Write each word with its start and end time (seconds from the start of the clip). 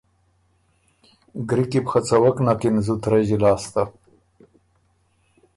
ګری 1.49 1.65
کی 1.71 1.79
بو 1.83 1.89
خه 1.91 1.99
څوَک 2.07 2.37
نکِن 2.45 2.75
زُت 2.85 3.03
رݫی 3.11 3.37
لاسته۔ 3.41 3.81